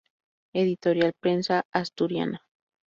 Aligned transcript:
Editorial 0.53 1.13
Prensa 1.13 1.63
Asturiana. 1.71 2.41